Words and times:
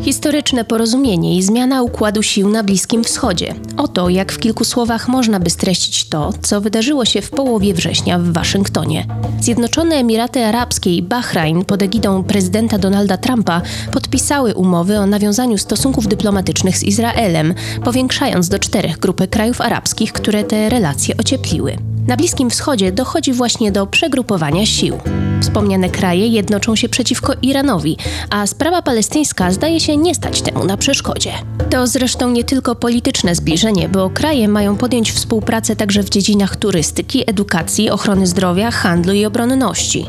Historyczne 0.00 0.64
porozumienie 0.64 1.36
i 1.36 1.42
zmiana 1.42 1.82
układu 1.82 2.22
sił 2.22 2.48
na 2.48 2.62
Bliskim 2.62 3.04
Wschodzie. 3.04 3.54
Oto, 3.76 4.08
jak 4.08 4.32
w 4.32 4.38
kilku 4.38 4.64
słowach 4.64 5.08
można 5.08 5.40
by 5.40 5.50
streścić 5.50 6.08
to, 6.08 6.32
co 6.42 6.60
wydarzyło 6.60 7.04
się 7.04 7.22
w 7.22 7.30
połowie 7.30 7.74
września 7.74 8.18
w 8.18 8.32
Waszyngtonie. 8.32 9.06
Zjednoczone 9.40 9.94
Emiraty 9.94 10.44
Arabskie 10.44 10.96
i 10.96 11.02
Bahrain 11.02 11.64
pod 11.64 11.82
egidą 11.82 12.24
prezydenta 12.24 12.78
Donalda 12.78 13.16
Trumpa 13.16 13.62
podpisały 13.92 14.54
umowy 14.54 14.98
o 14.98 15.06
nawiązaniu 15.06 15.58
stosunków 15.58 16.08
dyplomatycznych 16.08 16.78
z 16.78 16.82
Izraelem, 16.82 17.54
powiększając 17.84 18.48
do 18.48 18.58
czterech 18.58 18.98
grupy 18.98 19.28
krajów 19.28 19.60
arabskich, 19.60 20.12
które 20.12 20.44
te 20.44 20.68
relacje 20.68 21.16
ociepliły. 21.16 21.76
Na 22.06 22.16
Bliskim 22.16 22.50
Wschodzie 22.50 22.92
dochodzi 22.92 23.32
właśnie 23.32 23.72
do 23.72 23.86
przegrupowania 23.86 24.66
sił. 24.66 24.98
Wspomniane 25.40 25.90
kraje 25.90 26.26
jednoczą 26.26 26.76
się 26.76 26.88
przeciwko 26.88 27.32
Iranowi, 27.42 27.96
a 28.30 28.46
sprawa 28.46 28.82
palestyńska 28.82 29.52
zdaje 29.52 29.80
się 29.80 29.96
nie 29.96 30.14
stać 30.14 30.42
temu 30.42 30.64
na 30.64 30.76
przeszkodzie. 30.76 31.32
To 31.70 31.86
zresztą 31.86 32.30
nie 32.30 32.44
tylko 32.44 32.74
polityczne 32.74 33.34
zbliżenie, 33.34 33.88
bo 33.88 34.10
kraje 34.10 34.48
mają 34.48 34.76
podjąć 34.76 35.12
współpracę 35.12 35.76
także 35.76 36.02
w 36.02 36.10
dziedzinach 36.10 36.56
turystyki, 36.56 37.30
edukacji, 37.30 37.90
ochrony 37.90 38.26
zdrowia, 38.26 38.70
handlu 38.70 39.12
i 39.12 39.24
obronności. 39.24 40.06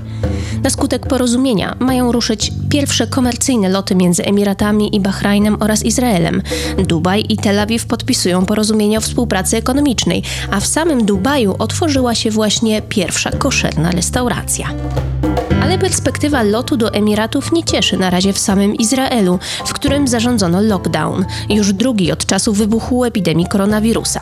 Na 0.63 0.69
skutek 0.69 1.07
porozumienia 1.07 1.75
mają 1.79 2.11
ruszyć 2.11 2.51
pierwsze 2.69 3.07
komercyjne 3.07 3.69
loty 3.69 3.95
między 3.95 4.25
Emiratami 4.25 4.95
i 4.95 4.99
Bahrajnem 4.99 5.57
oraz 5.59 5.83
Izraelem. 5.83 6.41
Dubaj 6.87 7.25
i 7.29 7.37
Tel 7.37 7.59
Awiw 7.59 7.85
podpisują 7.85 8.45
porozumienie 8.45 8.97
o 8.97 9.01
współpracy 9.01 9.57
ekonomicznej, 9.57 10.23
a 10.51 10.59
w 10.59 10.67
samym 10.67 11.05
Dubaju 11.05 11.55
otworzyła 11.59 12.15
się 12.15 12.31
właśnie 12.31 12.81
pierwsza 12.81 13.31
koszerna 13.31 13.91
restauracja. 13.91 14.67
Ale 15.63 15.77
perspektywa 15.77 16.43
lotu 16.43 16.77
do 16.77 16.93
Emiratów 16.93 17.51
nie 17.51 17.63
cieszy 17.63 17.97
na 17.97 18.09
razie 18.09 18.33
w 18.33 18.39
samym 18.39 18.75
Izraelu, 18.75 19.39
w 19.65 19.73
którym 19.73 20.07
zarządzono 20.07 20.61
lockdown, 20.61 21.25
już 21.49 21.73
drugi 21.73 22.11
od 22.11 22.25
czasu 22.25 22.53
wybuchu 22.53 23.03
epidemii 23.03 23.45
koronawirusa. 23.45 24.21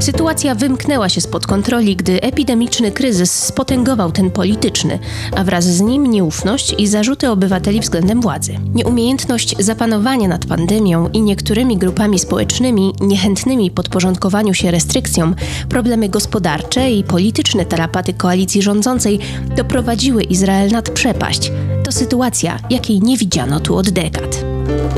Sytuacja 0.00 0.54
wymknęła 0.54 1.08
się 1.08 1.20
spod 1.20 1.46
kontroli, 1.46 1.96
gdy 1.96 2.22
epidemiczny 2.22 2.92
kryzys 2.92 3.32
spotęgował 3.32 4.12
ten 4.12 4.30
polityczny, 4.30 4.98
a 5.36 5.44
wraz 5.44 5.64
z 5.64 5.80
nim 5.80 6.06
nieufność 6.06 6.74
i 6.78 6.86
zarzuty 6.86 7.30
obywateli 7.30 7.80
względem 7.80 8.20
władzy. 8.20 8.52
Nieumiejętność 8.74 9.54
zapanowania 9.58 10.28
nad 10.28 10.46
pandemią 10.46 11.08
i 11.08 11.22
niektórymi 11.22 11.78
grupami 11.78 12.18
społecznymi 12.18 12.94
niechętnymi 13.00 13.70
podporządkowaniu 13.70 14.54
się 14.54 14.70
restrykcjom, 14.70 15.34
problemy 15.68 16.08
gospodarcze 16.08 16.90
i 16.90 17.04
polityczne 17.04 17.64
tarapaty 17.64 18.12
koalicji 18.12 18.62
rządzącej 18.62 19.18
doprowadziły 19.56 20.22
Izrael 20.22 20.49
nad 20.72 20.90
przepaść. 20.90 21.52
To 21.84 21.92
sytuacja, 21.92 22.58
jakiej 22.70 23.00
nie 23.00 23.16
widziano 23.16 23.60
tu 23.60 23.76
od 23.76 23.90
dekad. 23.90 24.44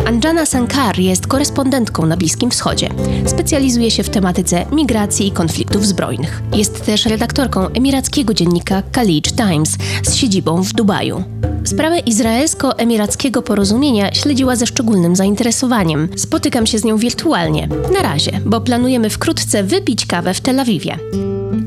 Anjana 0.06 0.46
Sankar 0.46 0.98
jest 0.98 1.26
korespondentką 1.26 2.06
na 2.06 2.16
Bliskim 2.16 2.50
Wschodzie. 2.50 2.88
Specjalizuje 3.26 3.90
się 3.90 4.02
w 4.02 4.10
tematyce 4.10 4.66
migracji 4.72 5.26
i 5.26 5.32
konfliktów 5.32 5.86
zbrojnych. 5.86 6.42
Jest 6.54 6.86
też 6.86 7.06
redaktorką 7.06 7.68
emirackiego 7.68 8.34
dziennika 8.34 8.82
Khalij 8.92 9.22
Times 9.22 9.76
z 10.02 10.14
siedzibą 10.14 10.62
w 10.62 10.72
Dubaju. 10.72 11.24
Sprawę 11.64 11.98
izraelsko-emirackiego 11.98 13.42
porozumienia 13.42 14.14
śledziła 14.14 14.56
ze 14.56 14.66
szczególnym 14.66 15.16
zainteresowaniem. 15.16 16.08
Spotykam 16.16 16.66
się 16.66 16.78
z 16.78 16.84
nią 16.84 16.96
wirtualnie. 16.96 17.68
Na 17.92 18.02
razie, 18.02 18.40
bo 18.46 18.60
planujemy 18.60 19.10
wkrótce 19.10 19.62
wypić 19.62 20.06
kawę 20.06 20.34
w 20.34 20.40
Tel 20.40 20.60
Awiwie. 20.60 20.98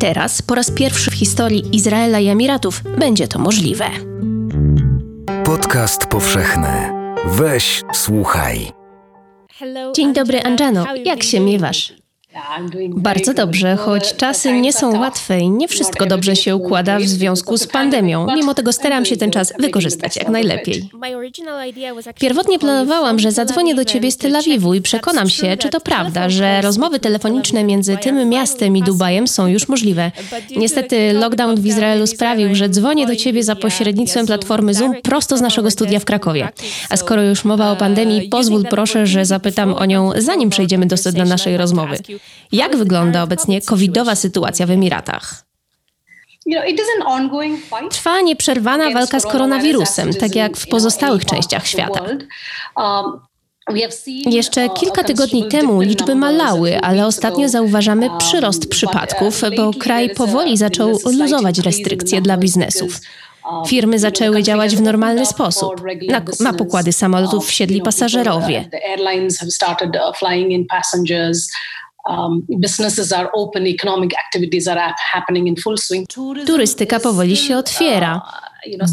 Teraz, 0.06 0.42
po 0.42 0.56
raz 0.56 0.72
pierwszy 0.72 1.12
w 1.12 1.14
historii 1.14 1.76
Izraela 1.76 2.20
i 2.20 2.28
Emiratów, 2.28 2.84
będzie 2.98 3.28
to 3.28 3.40
możliwe. 3.40 3.86
Podcast 5.44 6.06
powszechny. 6.06 6.68
Weź, 7.26 7.84
słuchaj. 7.94 8.72
Dzień 9.96 10.14
dobry, 10.14 10.42
Anjano. 10.42 10.86
Jak 11.06 11.24
się 11.24 11.40
miewasz? 11.40 11.94
Bardzo 12.90 13.34
dobrze, 13.34 13.76
choć 13.76 14.16
czasy 14.16 14.54
nie 14.54 14.74
są 14.74 15.00
łatwe 15.00 15.40
i 15.40 15.50
nie 15.50 15.68
wszystko 15.68 16.06
dobrze 16.06 16.36
się 16.36 16.56
układa 16.56 17.00
w 17.00 17.04
związku 17.04 17.58
z 17.58 17.68
pandemią. 17.68 18.28
Mimo 18.36 18.54
tego 18.54 18.74
staram 18.74 19.06
się 19.06 19.18
ten 19.18 19.32
czas 19.32 19.54
wykorzystać 19.60 20.16
jak 20.16 20.30
najlepiej. 20.30 20.90
Pierwotnie 22.20 22.60
planowałam, 22.60 23.20
że 23.20 23.32
zadzwonię 23.32 23.76
do 23.76 23.86
ciebie 23.86 24.12
z 24.12 24.18
Tel 24.18 24.36
Awiwu 24.36 24.74
i 24.74 24.82
przekonam 24.82 25.30
się, 25.30 25.58
czy 25.58 25.70
to 25.70 25.82
prawda, 25.82 26.30
że 26.30 26.62
rozmowy 26.62 27.00
telefoniczne 27.00 27.64
między 27.64 27.98
tym 27.98 28.30
miastem 28.30 28.78
i 28.78 28.84
Dubajem 28.84 29.28
są 29.28 29.48
już 29.48 29.68
możliwe. 29.68 30.12
Niestety 30.56 31.14
lockdown 31.14 31.56
w 31.56 31.66
Izraelu 31.66 32.08
sprawił, 32.08 32.56
że 32.56 32.70
dzwonię 32.70 33.08
do 33.08 33.16
ciebie 33.16 33.44
za 33.44 33.56
pośrednictwem 33.56 34.26
platformy 34.26 34.74
Zoom 34.74 34.94
prosto 35.02 35.38
z 35.38 35.42
naszego 35.42 35.72
studia 35.72 36.00
w 36.00 36.06
Krakowie. 36.06 36.50
A 36.90 36.98
skoro 36.98 37.24
już 37.24 37.46
mowa 37.46 37.72
o 37.72 37.76
pandemii, 37.76 38.30
pozwól 38.30 38.64
proszę, 38.64 39.08
że 39.08 39.26
zapytam 39.26 39.74
o 39.74 39.86
nią 39.86 40.12
zanim 40.18 40.50
przejdziemy 40.50 40.86
do 40.86 40.98
sedna 40.98 41.26
naszej 41.26 41.58
rozmowy. 41.58 41.98
Jak 42.52 42.78
wygląda 42.78 43.24
obecnie 43.24 43.62
covidowa 43.62 44.16
sytuacja 44.16 44.66
w 44.66 44.72
Emiratach? 44.72 45.46
Trwa 47.90 48.22
nieprzerwana 48.22 48.92
walka 48.92 49.20
z 49.20 49.26
koronawirusem, 49.26 50.14
tak 50.14 50.36
jak 50.36 50.58
w 50.58 50.68
pozostałych 50.68 51.26
częściach 51.26 51.68
świata. 51.68 52.02
Jeszcze 54.26 54.70
kilka 54.70 55.04
tygodni 55.04 55.48
temu 55.48 55.82
liczby 55.82 56.16
malały, 56.16 56.80
ale 56.82 57.06
ostatnio 57.06 57.50
zauważamy 57.50 58.10
przyrost 58.18 58.70
przypadków, 58.70 59.42
bo 59.58 59.72
kraj 59.80 60.10
powoli 60.10 60.58
zaczął 60.58 61.00
luzować 61.06 61.60
restrykcje 61.60 62.22
dla 62.22 62.38
biznesów. 62.38 63.00
Firmy 63.68 64.00
zaczęły 64.00 64.44
działać 64.44 64.76
w 64.76 64.82
normalny 64.82 65.26
sposób. 65.26 65.82
Na, 66.08 66.22
na 66.40 66.54
pokłady 66.54 66.94
samolotów 66.94 67.48
wsiedli 67.48 67.82
pasażerowie. 67.82 68.70
Turystyka 76.46 77.00
powoli 77.00 77.38
się 77.38 77.58
otwiera. 77.58 78.22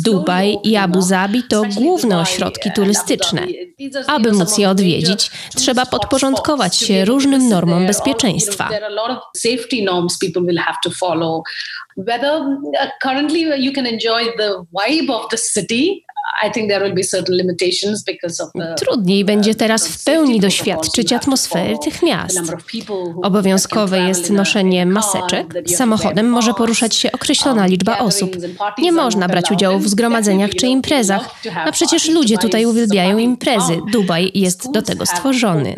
Dubaj 0.04 0.58
i 0.64 0.76
Abu 0.76 1.00
Zabi 1.02 1.42
to 1.42 1.62
główne 1.76 2.18
ośrodki 2.18 2.70
turystyczne. 2.72 3.46
Aby 4.06 4.32
móc 4.32 4.58
je 4.58 4.70
odwiedzić, 4.70 5.30
trzeba 5.56 5.86
podporządkować 5.86 6.76
się 6.76 7.04
różnym 7.04 7.48
normom 7.48 7.86
bezpieczeństwa. 7.86 8.68
Whether 11.96 12.40
uh, 12.40 12.88
currently 13.02 13.40
you 13.58 13.72
can 13.72 13.86
enjoy 13.86 14.24
the 14.36 14.64
vibe 14.72 15.14
of 15.14 15.28
the 15.28 15.36
city 15.54 16.02
Trudniej 18.76 19.24
będzie 19.24 19.54
teraz 19.54 19.88
w 19.88 20.04
pełni 20.04 20.40
doświadczyć 20.40 21.12
atmosfery 21.12 21.78
tych 21.84 22.02
miast. 22.02 22.40
Obowiązkowe 23.22 23.98
jest 23.98 24.30
noszenie 24.30 24.86
maseczek. 24.86 25.54
Samochodem 25.66 26.30
może 26.30 26.54
poruszać 26.54 26.94
się 26.94 27.12
określona 27.12 27.66
liczba 27.66 27.98
osób. 27.98 28.36
Nie 28.78 28.92
można 28.92 29.28
brać 29.28 29.50
udziału 29.50 29.78
w 29.78 29.88
zgromadzeniach 29.88 30.50
czy 30.50 30.66
imprezach. 30.66 31.34
A 31.54 31.72
przecież 31.72 32.08
ludzie 32.08 32.38
tutaj 32.38 32.66
uwielbiają 32.66 33.18
imprezy. 33.18 33.80
Dubaj 33.92 34.30
jest 34.34 34.72
do 34.72 34.82
tego 34.82 35.06
stworzony. 35.06 35.74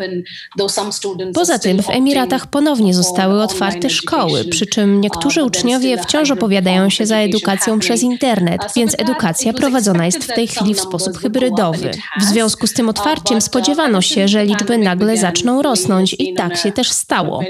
Poza 1.33 1.59
tym 1.59 1.83
w 1.83 1.89
Emiratach 1.89 2.47
ponownie 2.47 2.93
zostały 2.93 3.43
otwarte 3.43 3.89
szkoły, 3.89 4.45
przy 4.45 4.65
czym 4.65 5.01
niektórzy 5.01 5.43
uczniowie 5.43 5.97
wciąż 5.97 6.31
opowiadają 6.31 6.89
się 6.89 7.05
za 7.05 7.17
edukacją 7.17 7.79
przez 7.79 8.03
internet, 8.03 8.61
więc 8.75 8.95
edukacja 8.99 9.53
prowadzona 9.53 10.05
jest 10.05 10.23
w 10.23 10.35
tej 10.35 10.44
chwili 10.47 10.73
w 10.73 10.79
sposób 10.79 11.17
hybrydowy. 11.17 11.91
W 12.19 12.23
związku 12.23 12.67
z 12.67 12.73
tym 12.73 12.89
otwarciem 12.89 13.41
spodziewano 13.41 14.01
się, 14.01 14.27
że 14.27 14.45
liczby 14.45 14.77
nagle 14.77 15.17
zaczną 15.17 15.61
rosnąć 15.61 16.15
i 16.19 16.33
tak 16.33 16.57
się 16.57 16.71
też 16.71 16.91
stało. 16.91 17.41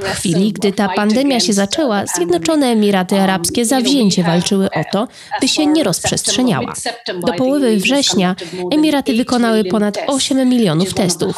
W 0.00 0.04
chwili, 0.04 0.52
gdy 0.52 0.72
ta 0.72 0.88
pandemia 0.88 1.40
się 1.40 1.52
zaczęła, 1.52 2.06
Zjednoczone 2.16 2.66
Emiraty 2.66 3.20
Arabskie 3.20 3.64
zawzięcie 3.64 4.22
walczyły 4.22 4.66
o 4.66 4.84
to, 4.92 5.08
by 5.40 5.48
się 5.48 5.66
nie 5.66 5.84
rozprzestrzeniała. 5.84 6.74
Do 7.26 7.32
połowy 7.32 7.76
września 7.76 8.36
Emiraty 8.70 9.16
wykonały 9.16 9.64
ponad 9.64 9.98
8 10.06 10.48
milionów 10.48 10.94
testów, 10.94 11.36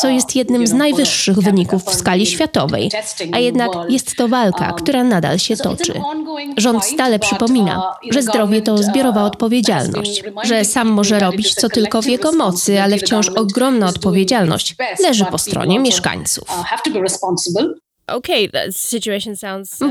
co 0.00 0.08
jest 0.08 0.36
jednym 0.36 0.66
z 0.66 0.72
najwyższych 0.72 1.38
wyników 1.38 1.84
w 1.84 1.94
skali 1.94 2.26
światowej, 2.26 2.90
a 3.32 3.38
jednak 3.38 3.70
jest 3.88 4.16
to 4.16 4.28
walka, 4.28 4.72
która 4.72 5.04
nadal 5.04 5.38
się 5.38 5.56
toczy. 5.56 6.00
Rząd 6.56 6.84
stale 6.84 7.18
przypomina, 7.18 7.94
że 8.10 8.22
zdrowie 8.22 8.62
to 8.62 8.78
zbiorowa 8.78 9.24
odpowiedzialność, 9.24 10.22
że 10.44 10.57
sam 10.64 10.88
może 10.88 11.18
robić 11.18 11.54
co 11.54 11.68
tylko 11.68 12.02
w 12.02 12.06
jego 12.06 12.32
mocy, 12.32 12.82
ale 12.82 12.98
wciąż 12.98 13.28
ogromna 13.28 13.88
odpowiedzialność 13.88 14.76
leży 15.02 15.24
po 15.24 15.38
stronie 15.38 15.80
mieszkańców. 15.80 16.48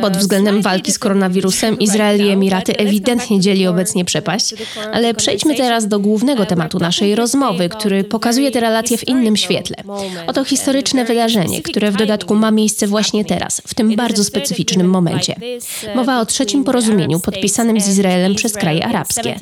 Pod 0.01 0.17
względem 0.17 0.61
walki 0.61 0.91
z 0.91 0.99
koronawirusem 0.99 1.79
Izrael 1.79 2.25
i 2.25 2.29
Emiraty 2.29 2.77
ewidentnie 2.77 3.39
dzieli 3.39 3.67
obecnie 3.67 4.05
przepaść, 4.05 4.53
ale 4.91 5.13
przejdźmy 5.13 5.55
teraz 5.55 5.87
do 5.87 5.99
głównego 5.99 6.45
tematu 6.45 6.79
naszej 6.79 7.15
rozmowy, 7.15 7.69
który 7.69 8.03
pokazuje 8.03 8.51
te 8.51 8.59
relacje 8.59 8.97
w 8.97 9.07
innym 9.07 9.37
świetle. 9.37 9.75
Oto 10.27 10.43
historyczne 10.43 11.05
wydarzenie, 11.05 11.61
które 11.61 11.91
w 11.91 11.97
dodatku 11.97 12.35
ma 12.35 12.51
miejsce 12.51 12.87
właśnie 12.87 13.25
teraz, 13.25 13.61
w 13.67 13.73
tym 13.73 13.95
bardzo 13.95 14.23
specyficznym 14.23 14.89
momencie. 14.89 15.35
Mowa 15.95 16.21
o 16.21 16.25
trzecim 16.25 16.63
porozumieniu 16.63 17.19
podpisanym 17.19 17.81
z 17.81 17.87
Izraelem 17.87 18.35
przez 18.35 18.53
kraje 18.53 18.85
arabskie. 18.85 19.35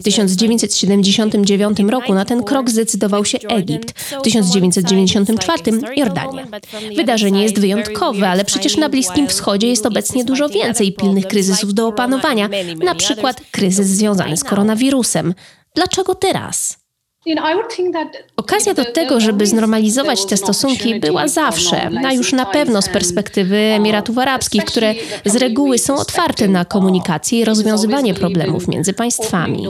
W 0.00 0.04
1979 0.04 1.78
roku 1.78 2.14
na 2.14 2.24
ten 2.24 2.42
krok 2.42 2.70
zdecydował 2.70 3.24
się 3.24 3.38
Egipt, 3.48 4.00
w 4.00 4.22
1994 4.22 5.62
Jordania. 5.96 6.46
Wydarzenie 6.96 7.42
jest 7.42 7.60
wyjątkowe, 7.60 8.21
ale 8.28 8.44
przecież 8.44 8.76
na 8.76 8.88
Bliskim 8.88 9.28
Wschodzie 9.28 9.68
jest 9.68 9.86
obecnie 9.86 10.24
dużo 10.24 10.48
więcej 10.48 10.92
pilnych 10.92 11.26
kryzysów 11.26 11.74
do 11.74 11.88
opanowania, 11.88 12.48
na 12.84 12.94
przykład 12.94 13.40
kryzys 13.50 13.86
związany 13.86 14.36
z 14.36 14.44
koronawirusem. 14.44 15.34
Dlaczego 15.74 16.14
teraz? 16.14 16.81
Okazja 18.36 18.74
do 18.74 18.84
tego, 18.84 19.20
żeby 19.20 19.46
znormalizować 19.46 20.26
te 20.26 20.36
stosunki, 20.36 21.00
była 21.00 21.28
zawsze, 21.28 21.90
a 22.04 22.12
już 22.12 22.32
na 22.32 22.46
pewno 22.46 22.82
z 22.82 22.88
perspektywy 22.88 23.56
Emiratów 23.56 24.18
Arabskich, 24.18 24.64
które 24.64 24.94
z 25.24 25.36
reguły 25.36 25.78
są 25.78 25.94
otwarte 25.96 26.48
na 26.48 26.64
komunikację 26.64 27.40
i 27.40 27.44
rozwiązywanie 27.44 28.14
problemów 28.14 28.68
między 28.68 28.92
państwami. 28.92 29.66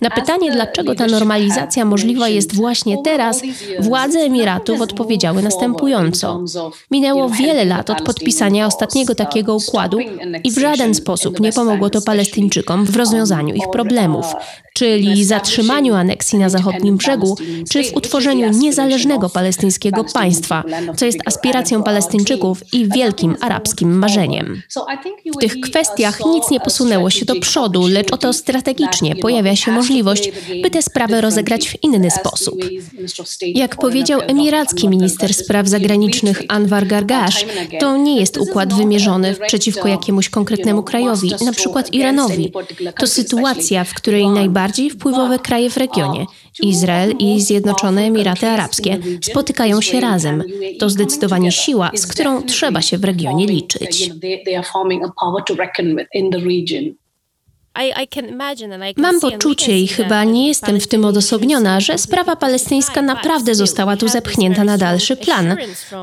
Na 0.00 0.10
pytanie, 0.10 0.52
dlaczego 0.52 0.94
ta 0.94 1.06
normalizacja 1.06 1.84
możliwa 1.84 2.28
jest 2.28 2.54
właśnie 2.54 3.02
teraz, 3.04 3.42
władze 3.78 4.20
Emiratów 4.20 4.80
odpowiedziały 4.80 5.42
następująco. 5.42 6.44
Minęło 6.90 7.28
wiele 7.28 7.64
lat 7.64 7.90
od 7.90 8.02
podpisania 8.02 8.66
ostatniego 8.66 9.14
takiego 9.14 9.54
układu 9.54 9.98
i 10.44 10.50
w 10.50 10.58
żaden 10.58 10.94
sposób 10.94 11.40
nie 11.40 11.52
pomogło 11.52 11.90
to 11.90 12.02
Palestyńczykom 12.02 12.84
w 12.84 12.96
rozwiązaniu 12.96 13.54
ich 13.54 13.70
problemów 13.72 14.26
czyli 14.74 15.24
zatrzymaniu 15.24 15.94
aneksji 15.94 16.38
na 16.38 16.48
zachodnim 16.48 16.96
brzegu, 16.96 17.36
czy 17.70 17.84
w 17.84 17.96
utworzeniu 17.96 18.50
niezależnego 18.50 19.30
palestyńskiego 19.30 20.04
państwa, 20.04 20.64
co 20.96 21.06
jest 21.06 21.18
aspiracją 21.26 21.82
Palestyńczyków 21.82 22.74
i 22.74 22.88
wielkim 22.88 23.36
arabskim 23.40 23.98
marzeniem. 23.98 24.62
W 25.34 25.40
tych 25.40 25.60
kwestiach 25.60 26.20
nic 26.26 26.50
nie 26.50 26.60
posunęło 26.60 27.10
się 27.10 27.24
do 27.24 27.34
przodu, 27.34 27.86
lecz 27.86 28.12
oto 28.12 28.32
strategicznie 28.32 29.16
pojawia 29.16 29.56
się 29.56 29.72
możliwość, 29.72 30.32
by 30.62 30.70
tę 30.70 30.82
sprawę 30.82 31.20
rozegrać 31.20 31.68
w 31.68 31.84
inny 31.84 32.10
sposób. 32.10 32.54
Jak 33.54 33.76
powiedział 33.76 34.20
emiracki 34.26 34.88
minister 34.88 35.34
spraw 35.34 35.68
zagranicznych 35.68 36.42
Anwar 36.48 36.86
Gargash, 36.86 37.46
to 37.80 37.96
nie 37.96 38.20
jest 38.20 38.38
układ 38.38 38.74
wymierzony 38.74 39.34
przeciwko 39.46 39.88
jakiemuś 39.88 40.28
konkretnemu 40.28 40.82
krajowi, 40.82 41.30
na 41.44 41.52
przykład 41.52 41.94
Iranowi. 41.94 42.52
To 42.98 43.06
sytuacja, 43.06 43.84
w 43.84 43.94
której 43.94 44.28
najbardziej 44.28 44.63
najbardziej 44.64 44.90
wpływowe 44.90 45.38
kraje 45.38 45.70
w 45.70 45.76
regionie 45.76 46.26
Izrael 46.62 47.12
i 47.18 47.40
Zjednoczone 47.40 48.02
Emiraty 48.02 48.46
Arabskie 48.46 48.98
spotykają 49.22 49.80
się 49.80 50.00
razem. 50.00 50.42
To 50.78 50.90
zdecydowanie 50.90 51.52
siła, 51.52 51.90
z 51.94 52.06
którą 52.06 52.42
trzeba 52.42 52.82
się 52.82 52.98
w 52.98 53.04
regionie 53.04 53.46
liczyć. 53.46 54.10
Mam 58.96 59.20
poczucie 59.20 59.78
i 59.78 59.88
chyba 59.88 60.24
nie 60.24 60.48
jestem 60.48 60.80
w 60.80 60.86
tym 60.86 61.04
odosobniona, 61.04 61.80
że 61.80 61.98
sprawa 61.98 62.36
palestyńska 62.36 63.02
naprawdę 63.02 63.54
została 63.54 63.96
tu 63.96 64.08
zepchnięta 64.08 64.64
na 64.64 64.78
dalszy 64.78 65.16
plan. 65.16 65.56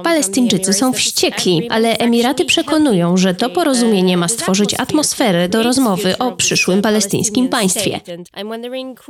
Palestyńczycy 0.04 0.74
są 0.74 0.94
wściekli, 0.94 1.70
ale 1.70 1.98
Emiraty 1.98 2.46
przekonują, 2.46 3.18
że 3.18 3.34
to 3.36 3.50
porozumienie 3.50 4.18
ma 4.18 4.28
stworzyć 4.28 4.74
atmosferę 4.80 5.50
do 5.50 5.64
rozmowy 5.64 6.18
o 6.18 6.32
przyszłym 6.32 6.82
palestyńskim 6.82 7.50
państwie. 7.50 8.00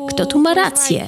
Kto 0.09 0.25
tu 0.25 0.39
ma 0.39 0.53
rację? 0.53 1.07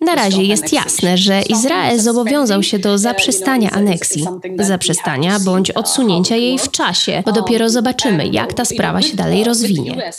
Na 0.00 0.14
razie 0.14 0.42
jest 0.42 0.72
jasne, 0.72 1.18
że 1.18 1.42
Izrael 1.42 2.00
zobowiązał 2.00 2.62
się 2.62 2.78
do 2.78 2.98
zaprzestania 2.98 3.70
aneksji, 3.70 4.26
zaprzestania 4.58 5.40
bądź 5.40 5.70
odsunięcia 5.70 6.36
jej 6.36 6.58
w 6.58 6.70
czasie, 6.70 7.22
bo 7.26 7.32
dopiero 7.32 7.70
zobaczymy, 7.70 8.28
jak 8.28 8.54
ta 8.54 8.64
sprawa 8.64 9.02
się 9.02 9.16
dalej 9.16 9.44
rozwinie. 9.44 10.12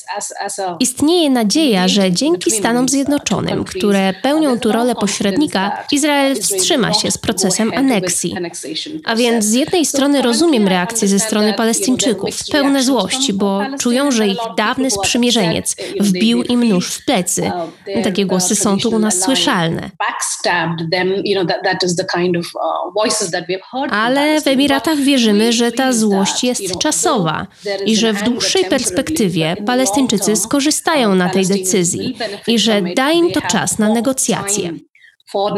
Istnieje 0.79 1.29
nadzieja, 1.29 1.87
że 1.87 2.11
dzięki 2.11 2.51
Stanom 2.51 2.89
Zjednoczonym, 2.89 3.63
które 3.63 4.13
pełnią 4.23 4.59
tu 4.59 4.71
rolę 4.71 4.95
pośrednika, 4.95 5.83
Izrael 5.91 6.35
wstrzyma 6.35 6.93
się 6.93 7.11
z 7.11 7.17
procesem 7.17 7.71
aneksji. 7.75 8.35
A 9.05 9.15
więc 9.15 9.45
z 9.45 9.53
jednej 9.53 9.85
strony 9.85 10.21
rozumiem 10.21 10.67
reakcję 10.67 11.07
ze 11.07 11.19
strony 11.19 11.53
Palestyńczyków, 11.53 12.29
pełne 12.51 12.83
złości, 12.83 13.33
bo 13.33 13.61
czują, 13.79 14.11
że 14.11 14.27
ich 14.27 14.39
dawny 14.57 14.91
sprzymierzeniec 14.91 15.75
wbił 15.99 16.43
im 16.43 16.69
nóż 16.69 16.93
w 16.93 17.05
plecy. 17.05 17.51
Takie 18.03 18.25
głosy 18.25 18.55
są 18.55 18.79
tu 18.79 18.89
u 18.89 18.99
nas 18.99 19.21
słyszalne. 19.21 19.66
Ale 23.91 24.41
w 24.41 24.47
Emiratach 24.47 24.97
wierzymy, 24.97 25.53
że 25.53 25.71
ta 25.71 25.93
złość 25.93 26.43
jest 26.43 26.77
czasowa 26.79 27.47
i 27.85 27.95
że 27.95 28.13
w 28.13 28.23
dłuższej 28.23 28.65
perspektywie 28.65 29.55
Palestyńczycy 29.65 30.35
skorzystają 30.35 31.15
na 31.15 31.29
tej 31.29 31.45
decyzji 31.47 32.17
i 32.47 32.59
że 32.59 32.81
da 32.95 33.11
im 33.11 33.31
to 33.31 33.41
czas 33.41 33.79
na 33.79 33.89
negocjacje. 33.89 34.73
Uh, 35.33 35.51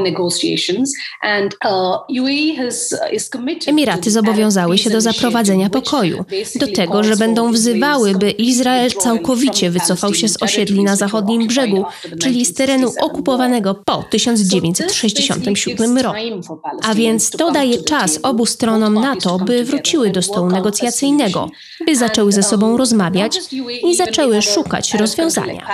Emiraty 3.67 4.11
zobowiązały 4.11 4.77
się 4.77 4.89
do 4.89 5.01
zaprowadzenia 5.01 5.69
pokoju, 5.69 6.25
do 6.55 6.67
tego, 6.67 7.03
że 7.03 7.15
będą 7.15 7.51
wzywały, 7.51 8.15
by 8.15 8.31
Izrael 8.31 8.91
całkowicie 8.91 9.69
wycofał 9.69 10.13
się 10.13 10.27
z 10.27 10.43
osiedli 10.43 10.83
na 10.83 10.95
zachodnim 10.95 11.47
brzegu, 11.47 11.85
czyli 12.21 12.45
z 12.45 12.53
terenu 12.53 12.93
okupowanego 13.01 13.75
po 13.85 14.03
1967 14.09 15.97
roku. 15.97 16.17
A 16.83 16.95
więc 16.95 17.29
to 17.29 17.51
daje 17.51 17.83
czas 17.83 18.19
obu 18.23 18.45
stronom 18.45 18.93
na 18.93 19.15
to, 19.15 19.37
by 19.37 19.63
wróciły 19.63 20.09
do 20.09 20.21
stołu 20.21 20.49
negocjacyjnego, 20.49 21.49
by 21.85 21.95
zaczęły 21.95 22.31
ze 22.31 22.43
sobą 22.43 22.77
rozmawiać 22.77 23.39
i 23.83 23.95
zaczęły 23.95 24.41
szukać 24.41 24.93
rozwiązania. 24.93 25.67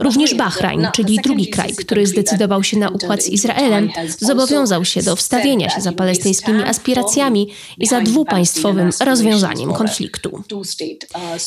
Również 0.00 0.34
Bahrajn, 0.34 0.88
czyli 0.94 1.18
drugi 1.24 1.48
kraj, 1.48 1.74
który 1.74 2.06
zdecydował 2.06 2.64
się 2.64 2.78
na 2.78 2.88
układ 2.88 3.25
z 3.26 3.28
Izraelem, 3.28 3.90
zobowiązał 4.20 4.84
się 4.84 5.02
do 5.02 5.16
wstawienia 5.16 5.70
się 5.70 5.80
za 5.80 5.92
palestyńskimi 5.92 6.62
aspiracjami 6.62 7.48
i 7.78 7.86
za 7.86 8.00
dwupaństwowym 8.00 8.90
rozwiązaniem 9.00 9.72
konfliktu. 9.72 10.42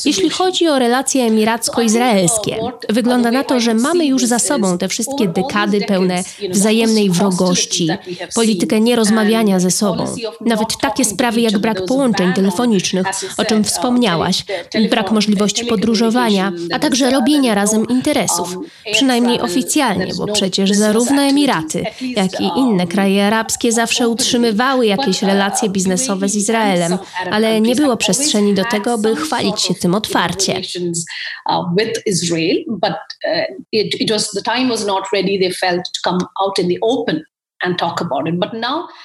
Jeśli 0.04 0.30
chodzi 0.30 0.68
o 0.68 0.78
relacje 0.78 1.24
emiracko-izraelskie, 1.24 2.56
wygląda 2.88 3.30
na 3.30 3.44
to, 3.44 3.60
że 3.60 3.74
mamy 3.74 4.06
już 4.06 4.24
za 4.24 4.38
sobą 4.38 4.78
te 4.78 4.88
wszystkie 4.88 5.28
dekady 5.28 5.80
pełne 5.80 6.24
wzajemnej 6.50 7.10
wrogości, 7.10 7.88
politykę 8.34 8.80
nierozmawiania 8.80 9.60
ze 9.60 9.70
sobą, 9.70 10.04
nawet 10.40 10.68
takie 10.80 11.04
sprawy 11.04 11.40
jak 11.40 11.58
brak 11.58 11.84
połączeń 11.84 12.32
telefonicznych, 12.32 13.06
o 13.36 13.44
czym 13.44 13.64
wspomniałaś, 13.64 14.44
brak 14.90 15.10
możliwości 15.10 15.64
podróżowania, 15.64 16.52
a 16.72 16.78
także 16.78 17.10
robienia 17.10 17.54
razem 17.54 17.88
interesów, 17.88 18.56
przynajmniej 18.92 19.40
oficjalnie, 19.40 20.12
bo 20.18 20.26
przecież 20.26 20.70
zarówno 20.70 21.22
Emiraty, 21.22 21.69
jak 22.16 22.40
i 22.40 22.50
inne 22.56 22.86
kraje 22.86 23.26
arabskie 23.26 23.72
zawsze 23.72 24.08
utrzymywały 24.08 24.86
jakieś 24.86 25.22
relacje 25.22 25.68
biznesowe 25.68 26.28
z 26.28 26.36
Izraelem, 26.36 26.98
ale 27.30 27.60
nie 27.60 27.74
było 27.74 27.96
przestrzeni 27.96 28.54
do 28.54 28.64
tego, 28.64 28.98
by 28.98 29.16
chwalić 29.16 29.60
się 29.60 29.74
tym 29.74 29.94
otwarcie. 29.94 30.60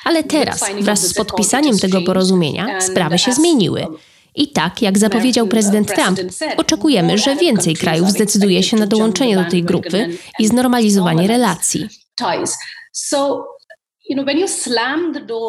Ale 0.05 0.23
teraz, 0.23 0.65
wraz 0.81 1.07
z 1.07 1.13
podpisaniem 1.13 1.79
tego 1.79 2.01
porozumienia, 2.01 2.81
sprawy 2.81 3.17
się 3.17 3.33
zmieniły. 3.33 3.87
I 4.35 4.47
tak, 4.47 4.81
jak 4.81 4.97
zapowiedział 4.97 5.47
prezydent 5.47 5.95
Trump, 5.95 6.19
oczekujemy, 6.57 7.17
że 7.17 7.35
więcej 7.35 7.75
krajów 7.75 8.09
zdecyduje 8.09 8.63
się 8.63 8.77
na 8.77 8.87
dołączenie 8.87 9.35
do 9.35 9.49
tej 9.49 9.63
grupy 9.63 10.09
i 10.39 10.47
znormalizowanie 10.47 11.27
relacji. 11.27 11.89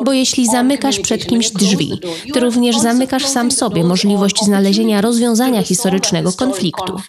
Bo 0.05 0.13
jeśli 0.13 0.47
zamykasz 0.47 1.01
przed 1.01 1.27
kimś 1.27 1.51
drzwi, 1.51 2.01
to 2.35 2.41
również 2.41 2.79
zamykasz 2.79 3.27
sam 3.27 3.51
sobie 3.51 3.85
możliwość 3.85 4.45
znalezienia 4.45 5.01
rozwiązania 5.01 5.63
historycznego 5.63 6.33
konfliktu. 6.33 7.01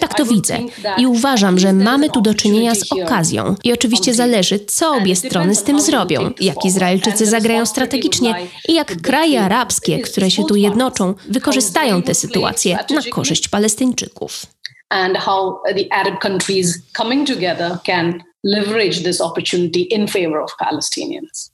Tak 0.00 0.14
to 0.16 0.24
widzę 0.24 0.58
i 0.98 1.06
uważam, 1.06 1.58
że 1.58 1.72
mamy 1.72 2.10
tu 2.10 2.20
do 2.20 2.34
czynienia 2.34 2.74
z 2.74 2.92
okazją. 2.92 3.54
I 3.64 3.72
oczywiście 3.72 4.14
zależy, 4.14 4.58
co 4.58 4.94
obie 4.94 5.16
strony 5.16 5.54
z 5.54 5.62
tym 5.62 5.80
zrobią, 5.80 6.30
jak 6.40 6.64
Izraelczycy 6.64 7.26
zagrają 7.26 7.66
strategicznie 7.66 8.34
i 8.68 8.74
jak 8.74 9.02
kraje 9.02 9.40
arabskie, 9.42 9.98
które 9.98 10.30
się 10.30 10.44
tu 10.44 10.56
jednoczą, 10.56 11.14
wykorzystają 11.28 12.02
tę 12.02 12.14
sytuację 12.14 12.78
na 12.90 13.02
korzyść 13.10 13.48
Palestyńczyków. 13.48 14.46
And 14.90 15.16
how 15.16 15.62
the 15.74 15.86
Arab 15.90 16.20
countries 16.20 16.82
coming 16.92 17.26
together 17.26 17.78
can 17.84 18.22
leverage 18.42 19.02
this 19.02 19.20
opportunity 19.20 19.80
in 19.80 20.06
favor 20.06 20.40
of 20.40 20.50
Palestinians. 20.58 21.50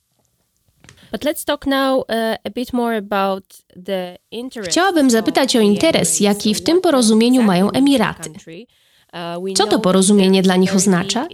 Chciałabym 4.64 5.11
zapytać 5.11 5.57
o 5.57 5.61
interes, 5.61 6.21
jaki 6.21 6.55
w 6.55 6.62
tym 6.62 6.81
porozumieniu 6.81 7.43
mają 7.43 7.71
Emiraty. 7.71 8.31
Co 9.56 9.66
to 9.66 9.78
porozumienie 9.78 10.42
dla 10.42 10.56
nich 10.56 10.75
oznacza? 10.75 11.28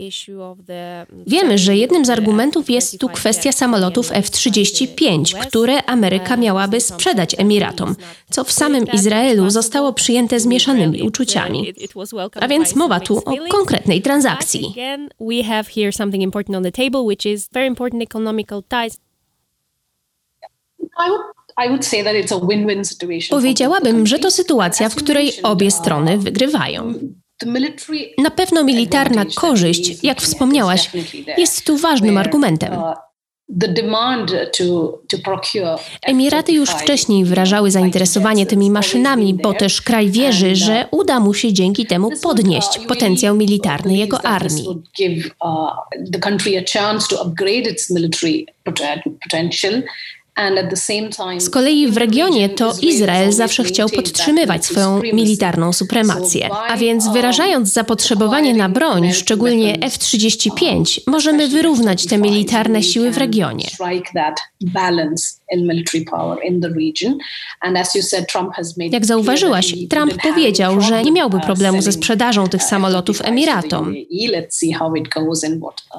Wiemy, 1.27 1.59
że 1.59 1.77
jednym 1.77 2.05
z 2.05 2.11
argumentów 2.11 2.71
jest 2.71 2.99
tu 2.99 3.09
kwestia 3.09 3.53
samolotów 3.53 4.13
F-35, 4.13 5.39
które 5.39 5.83
Ameryka 5.83 6.37
miałaby 6.37 6.81
sprzedać 6.81 7.35
Emiratom, 7.39 7.97
co 8.31 8.45
w 8.45 8.53
samym 8.53 8.85
Izraelu 8.93 9.51
zostało 9.51 9.93
przyjęte 9.93 10.41
z 10.41 10.47
mieszanymi 10.47 11.03
uczuciami. 11.03 11.75
A 12.41 12.49
więc 12.49 12.77
mowa 12.77 13.01
tu 13.01 13.19
o 13.19 13.35
konkretnej 13.51 14.03
transakcji. 14.03 14.75
Powiedziałabym, 23.31 24.07
że 24.07 24.19
to 24.19 24.31
sytuacja, 24.31 24.89
w 24.89 24.95
której 24.95 25.33
obie 25.43 25.71
strony 25.71 26.19
wygrywają. 26.19 26.95
Na 28.19 28.31
pewno 28.31 28.65
militarna 28.65 29.25
korzyść, 29.35 30.05
jak 30.05 30.21
wspomniałaś, 30.21 30.91
jest 31.39 31.67
tu 31.67 31.77
ważnym 31.77 32.19
argumentem. 32.19 32.73
Emiraty 36.03 36.53
już 36.53 36.71
wcześniej 36.71 37.25
wyrażały 37.25 37.71
zainteresowanie 37.71 38.47
tymi 38.47 38.71
maszynami, 38.71 39.35
bo 39.35 39.55
też 39.55 39.83
kraj 39.83 40.11
wierzy, 40.11 40.57
że 40.57 40.87
uda 40.91 41.21
mu 41.21 41.35
się 41.35 41.53
dzięki 41.53 41.87
temu 41.87 42.11
podnieść 42.23 42.79
potencjał 42.89 43.37
militarny 43.37 43.97
jego 43.97 44.23
armii. 44.25 44.83
Z 51.39 51.51
kolei 51.51 51.89
w 51.89 51.97
regionie 51.97 52.49
to 52.49 52.73
Izrael 52.83 53.33
zawsze 53.33 53.65
chciał 53.65 53.89
podtrzymywać 53.89 54.65
swoją 54.65 55.03
militarną 55.03 55.73
supremację. 55.73 56.49
A 56.69 56.77
więc 56.77 57.09
wyrażając 57.09 57.73
zapotrzebowanie 57.73 58.55
na 58.55 58.69
broń, 58.69 59.13
szczególnie 59.13 59.79
F-35, 59.81 61.01
możemy 61.07 61.49
wyrównać 61.49 62.07
te 62.07 62.19
militarne 62.19 62.83
siły 62.83 63.11
w 63.11 63.19
regionie. 63.19 63.67
Jak 68.93 69.07
zauważyłaś, 69.07 69.75
Trump 69.91 70.15
powiedział, 70.23 70.81
że 70.81 71.03
nie 71.03 71.13
miałby 71.13 71.41
problemu 71.41 71.83
ze 71.83 71.93
sprzedażą 71.93 72.49
tych 72.49 72.63
samolotów 72.63 73.21
Emiratom. 73.25 73.95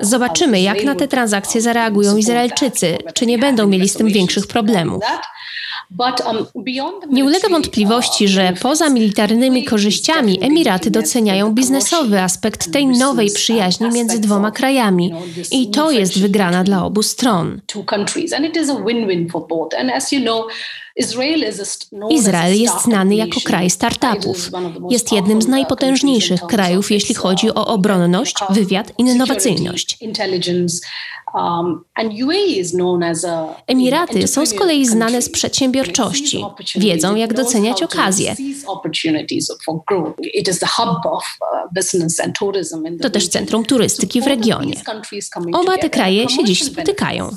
Zobaczymy, 0.01 0.61
jak 0.61 0.83
na 0.83 0.95
te 0.95 1.07
transakcje 1.07 1.61
zareagują 1.61 2.17
Izraelczycy, 2.17 2.97
czy 3.13 3.25
nie 3.25 3.37
będą 3.37 3.67
mieli 3.67 3.89
z 3.89 3.93
tym 3.93 4.07
większych 4.07 4.22
problemów. 4.47 5.03
Um, 5.99 6.45
Nie 7.09 7.25
ulega 7.25 7.49
wątpliwości, 7.49 8.27
że 8.27 8.53
poza 8.61 8.89
militarnymi 8.89 9.63
korzyściami 9.65 10.43
Emiraty 10.43 10.91
doceniają 10.91 11.53
biznesowy 11.53 12.21
aspekt 12.21 12.71
tej 12.71 12.87
nowej 12.87 13.31
przyjaźni 13.31 13.89
między 13.89 14.19
dwoma 14.19 14.51
krajami. 14.51 15.13
I 15.51 15.71
to 15.71 15.91
jest 15.91 16.19
wygrana 16.19 16.63
dla 16.63 16.85
obu 16.85 17.03
stron. 17.03 17.61
Izrael 22.09 22.59
jest 22.61 22.81
znany 22.81 23.15
jako 23.15 23.39
kraj 23.41 23.69
startupów. 23.69 24.51
Jest 24.89 25.11
jednym 25.11 25.41
z 25.41 25.47
najpotężniejszych 25.47 26.41
krajów, 26.41 26.91
jeśli 26.91 27.15
chodzi 27.15 27.49
o 27.49 27.67
obronność, 27.67 28.35
wywiad, 28.49 28.93
innowacyjność. 28.97 29.97
Um, 31.33 31.83
Emiraty 33.67 34.27
są 34.27 34.45
z 34.45 34.53
kolei 34.53 34.85
znane 34.85 35.21
z 35.21 35.29
przedsiębiorczości. 35.29 36.45
Wiedzą, 36.75 37.15
jak 37.15 37.33
doceniać 37.33 37.83
okazje. 37.83 38.35
To 43.01 43.09
też 43.09 43.27
centrum 43.27 43.65
turystyki 43.65 44.21
w 44.21 44.27
regionie. 44.27 44.73
Oba 45.53 45.77
te 45.77 45.89
kraje 45.89 46.29
się 46.29 46.43
dziś 46.43 46.63
spotykają. 46.63 47.29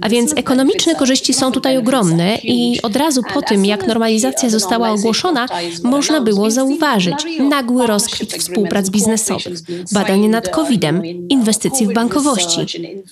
A 0.00 0.08
więc 0.08 0.32
ekonomiczne 0.36 0.94
korzyści 0.94 1.34
są 1.34 1.52
tutaj 1.52 1.76
ogromne 1.78 2.38
i 2.42 2.82
od 2.82 2.96
razu 2.96 3.22
po 3.34 3.42
tym, 3.42 3.64
jak 3.64 3.86
normalizacja 3.86 4.50
została 4.50 4.90
ogłoszona, 4.90 5.46
można 5.82 6.20
było 6.20 6.50
zauważyć 6.50 7.14
nagły 7.40 7.86
rozkwit 7.86 8.32
współprac 8.32 8.90
biznesowych, 8.90 9.58
badań 9.92 10.28
nad 10.28 10.48
COVID-em, 10.48 11.04
inwestycji 11.28 11.86
w 11.86 11.92
bankowości. 11.92 12.60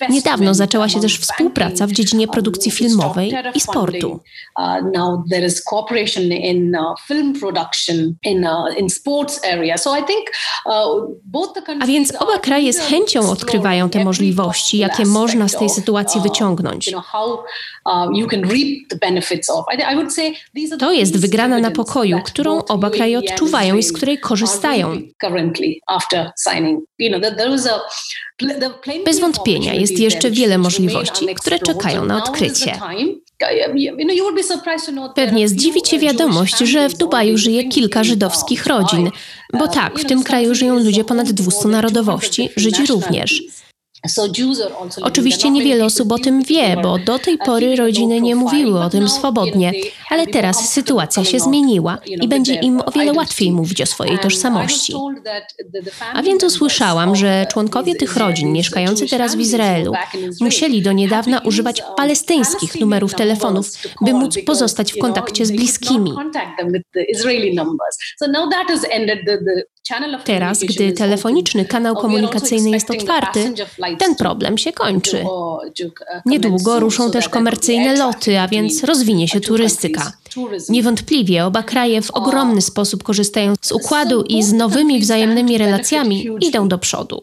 Niedawno 0.09 0.53
zaczęła 0.53 0.89
się 0.89 0.99
też 0.99 1.19
współpraca 1.19 1.87
w 1.87 1.91
dziedzinie 1.91 2.27
produkcji 2.27 2.71
filmowej 2.71 3.33
i 3.55 3.59
sportu. 3.59 4.19
A 11.81 11.85
więc 11.87 12.13
oba 12.19 12.37
kraje 12.41 12.73
z 12.73 12.79
chęcią 12.79 13.31
odkrywają 13.31 13.89
te 13.89 14.03
możliwości, 14.03 14.77
jakie 14.77 15.05
można 15.05 15.47
z 15.47 15.55
tej 15.55 15.69
sytuacji 15.69 16.21
wyciągnąć 16.21 16.66
to 20.79 20.91
jest 20.91 21.19
wygrana 21.19 21.59
na 21.59 21.71
pokoju, 21.71 22.21
którą 22.25 22.63
oba 22.63 22.89
kraje 22.89 23.19
odczuwają 23.19 23.77
i 23.77 23.83
z 23.83 23.93
której 23.93 24.19
korzystają. 24.19 25.01
Bez 29.05 29.19
wątpienia 29.19 29.73
jest 29.73 29.99
jeszcze 29.99 30.31
wiele 30.31 30.57
możliwości, 30.57 31.25
które 31.35 31.59
czekają 31.59 32.05
na 32.05 32.17
odkrycie. 32.17 32.79
Pewnie 35.15 35.47
zdziwi 35.47 35.81
Cię 35.81 35.99
wiadomość, 35.99 36.57
że 36.57 36.89
w 36.89 36.97
Dubaju 36.97 37.37
żyje 37.37 37.69
kilka 37.69 38.03
żydowskich 38.03 38.65
rodzin, 38.65 39.11
bo 39.53 39.67
tak, 39.67 39.99
w 39.99 40.05
tym 40.05 40.23
kraju 40.23 40.55
żyją 40.55 40.79
ludzie 40.79 41.03
ponad 41.03 41.31
200 41.31 41.67
narodowości, 41.67 42.49
Żydzi 42.55 42.85
również. 42.85 43.43
Oczywiście 45.01 45.49
niewiele 45.49 45.85
osób 45.85 46.11
o 46.11 46.19
tym 46.19 46.43
wie, 46.43 46.77
bo 46.83 46.97
do 46.97 47.19
tej 47.19 47.37
pory 47.37 47.75
rodziny 47.75 48.21
nie 48.21 48.35
mówiły 48.35 48.79
o 48.79 48.89
tym 48.89 49.09
swobodnie, 49.09 49.71
ale 50.09 50.27
teraz 50.27 50.69
sytuacja 50.73 51.23
się 51.23 51.39
zmieniła 51.39 51.97
i 52.05 52.27
będzie 52.27 52.53
im 52.53 52.81
o 52.85 52.91
wiele 52.91 53.13
łatwiej 53.13 53.51
mówić 53.51 53.81
o 53.81 53.85
swojej 53.85 54.19
tożsamości. 54.19 54.93
A 56.13 56.23
więc 56.23 56.43
usłyszałam, 56.43 57.15
że 57.15 57.45
członkowie 57.51 57.95
tych 57.95 58.17
rodzin 58.17 58.51
mieszkający 58.51 59.07
teraz 59.07 59.35
w 59.35 59.39
Izraelu 59.39 59.93
musieli 60.41 60.81
do 60.81 60.91
niedawna 60.91 61.39
używać 61.39 61.81
palestyńskich 61.97 62.79
numerów 62.79 63.13
telefonów, 63.13 63.71
by 64.01 64.13
móc 64.13 64.37
pozostać 64.45 64.93
w 64.93 64.97
kontakcie 64.97 65.45
z 65.45 65.51
bliskimi. 65.51 66.13
Teraz, 70.23 70.59
gdy 70.63 70.91
telefoniczny 70.91 71.65
kanał 71.65 71.95
komunikacyjny 71.95 72.69
jest 72.69 72.91
otwarty, 72.91 73.53
ten 73.99 74.15
problem 74.15 74.57
się 74.57 74.73
kończy. 74.73 75.23
Niedługo 76.25 76.79
ruszą 76.79 77.11
też 77.11 77.29
komercyjne 77.29 77.95
loty, 77.95 78.39
a 78.39 78.47
więc 78.47 78.83
rozwinie 78.83 79.27
się 79.27 79.41
turystyka. 79.41 80.11
Niewątpliwie 80.69 81.45
oba 81.45 81.63
kraje 81.63 82.01
w 82.01 82.11
ogromny 82.11 82.61
sposób 82.61 83.03
korzystają 83.03 83.53
z 83.61 83.71
układu 83.71 84.21
i 84.21 84.43
z 84.43 84.53
nowymi 84.53 84.99
wzajemnymi 84.99 85.57
relacjami 85.57 86.27
idą 86.41 86.67
do 86.67 86.77
przodu. 86.77 87.21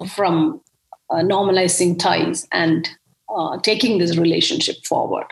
Taking 3.63 4.03
this 4.03 4.17
relationship 4.17 4.87
forward. 4.87 5.29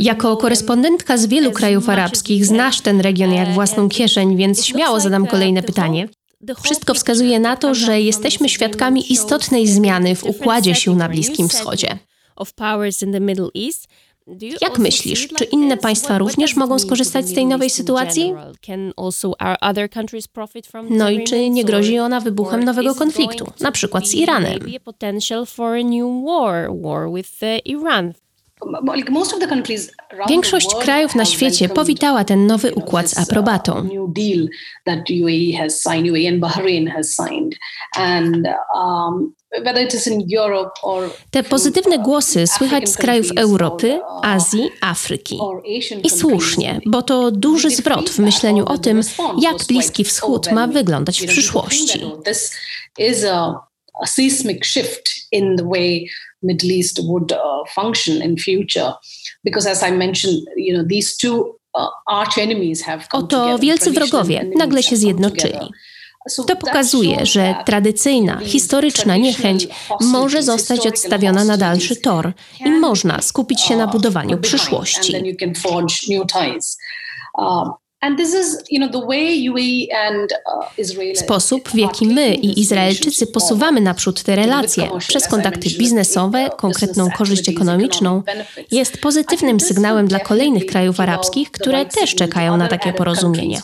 Jako 0.00 0.36
korespondentka 0.36 1.18
z 1.18 1.26
wielu 1.26 1.52
krajów 1.52 1.88
arabskich 1.88 2.46
znasz 2.46 2.80
ten 2.80 3.00
region 3.00 3.32
jak 3.32 3.48
własną 3.54 3.88
kieszeń, 3.88 4.36
więc 4.36 4.64
śmiało 4.64 5.00
zadam 5.00 5.26
kolejne 5.26 5.62
pytanie. 5.62 6.08
Wszystko 6.62 6.94
wskazuje 6.94 7.40
na 7.40 7.56
to, 7.56 7.74
że 7.74 8.00
jesteśmy 8.00 8.48
świadkami 8.48 9.12
istotnej 9.12 9.66
zmiany 9.66 10.14
w 10.14 10.24
układzie 10.24 10.74
sił 10.74 10.94
na 10.94 11.08
Bliskim 11.08 11.48
Wschodzie. 11.48 11.98
Jak 14.60 14.78
myślisz, 14.78 15.28
czy 15.28 15.44
inne 15.44 15.76
państwa 15.76 16.18
również 16.18 16.56
mogą 16.56 16.78
skorzystać 16.78 17.28
z 17.28 17.34
tej 17.34 17.46
nowej 17.46 17.70
sytuacji? 17.70 18.34
No 20.90 21.10
i 21.10 21.24
czy 21.24 21.50
nie 21.50 21.64
grozi 21.64 21.98
ona 21.98 22.20
wybuchem 22.20 22.64
nowego 22.64 22.94
konfliktu, 22.94 23.44
na 23.60 23.72
przykład 23.72 24.08
z 24.08 24.14
Iranem? 24.14 24.58
Większość 30.28 30.74
krajów 30.74 31.14
na 31.14 31.24
świecie 31.24 31.68
powitała 31.68 32.24
ten 32.24 32.46
nowy 32.46 32.74
układ 32.74 33.08
z 33.10 33.18
aprobatą. 33.18 33.88
Te 41.30 41.42
pozytywne 41.42 41.98
głosy 41.98 42.46
słychać 42.46 42.88
z 42.88 42.96
krajów 42.96 43.26
Europy, 43.36 44.00
Azji, 44.22 44.70
Afryki. 44.80 45.38
I 46.02 46.10
słusznie, 46.10 46.80
bo 46.86 47.02
to 47.02 47.30
duży 47.30 47.70
zwrot 47.70 48.10
w 48.10 48.18
myśleniu 48.18 48.64
o 48.66 48.78
tym, 48.78 49.00
jak 49.40 49.56
Bliski 49.68 50.04
Wschód 50.04 50.52
ma 50.52 50.66
wyglądać 50.66 51.20
w 51.22 51.26
przyszłości. 51.26 52.00
A 54.02 54.06
seismic 54.06 54.64
shift 54.64 55.10
in 55.32 55.56
the 55.56 55.64
way 55.64 56.08
Middle 56.42 56.70
East 56.70 57.00
would 57.04 57.32
uh, 57.32 57.38
function 57.74 58.22
in 58.22 58.36
future, 58.36 58.92
because 59.44 59.70
as 59.70 59.82
I 59.82 59.90
mentioned, 59.90 60.42
you 60.56 60.72
know 60.74 60.84
these 60.88 61.16
two 61.16 61.58
uh, 61.74 61.88
arch 62.06 62.38
enemies 62.38 62.82
have 62.82 63.08
come 63.08 63.24
Oto 63.24 63.58
wielcy 63.58 63.90
wrogowie 63.90 64.50
nagle 64.56 64.82
się 64.82 64.96
zjednoczyli. 64.96 65.72
To 66.46 66.56
pokazuje, 66.56 67.26
że 67.26 67.54
tradycyjna, 67.66 68.40
historyczna 68.44 69.16
niechęć 69.16 69.68
może 70.00 70.42
zostać 70.42 70.86
odstawiona 70.86 71.44
na 71.44 71.56
dalszy 71.56 71.96
tor 71.96 72.32
i 72.66 72.70
można 72.70 73.22
skupić 73.22 73.60
się 73.60 73.76
na 73.76 73.86
budowaniu 73.86 74.38
przyszłości. 74.38 75.14
Sposób, 81.14 81.68
w 81.68 81.74
jaki 81.74 82.06
my 82.06 82.34
i 82.34 82.60
Izraelczycy 82.60 83.26
posuwamy 83.26 83.80
naprzód 83.80 84.22
te 84.22 84.36
relacje. 84.36 84.88
przez 84.98 85.28
kontakty 85.28 85.70
biznesowe, 85.78 86.50
konkretną 86.56 87.10
korzyść 87.10 87.48
ekonomiczną, 87.48 88.22
jest 88.70 89.00
pozytywnym 89.00 89.60
sygnałem 89.60 90.08
dla 90.08 90.20
kolejnych 90.20 90.66
krajów 90.66 91.00
arabskich, 91.00 91.50
które 91.50 91.86
też 91.86 92.14
czekają 92.14 92.56
na 92.56 92.68
takie 92.68 92.92
porozumienie. 92.92 93.60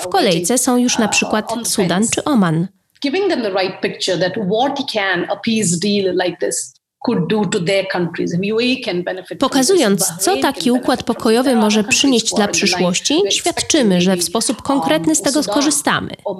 W 0.00 0.08
kolejce 0.08 0.58
są 0.58 0.76
już 0.76 0.98
na 0.98 1.08
przykład 1.08 1.52
Sudan 1.64 2.08
czy 2.08 2.24
Oman. 2.24 2.66
Giving 3.02 3.28
them 3.28 3.42
the 3.42 3.50
right 3.50 3.80
picture 3.80 4.18
that 4.18 4.32
what 4.32 4.92
can 4.92 5.26
a 5.30 5.36
peace 5.36 5.76
deal 5.82 6.16
like 6.16 6.36
this 6.46 6.77
Pokazując, 9.38 10.12
co 10.20 10.36
taki 10.36 10.70
układ 10.70 11.02
pokojowy 11.02 11.56
może 11.56 11.84
przynieść 11.84 12.34
dla 12.34 12.48
przyszłości, 12.48 13.22
świadczymy, 13.30 14.00
że 14.00 14.16
w 14.16 14.22
sposób 14.22 14.62
konkretny 14.62 15.14
z 15.14 15.22
tego 15.22 15.42
skorzystamy. 15.42 16.10
Uh, 16.24 16.36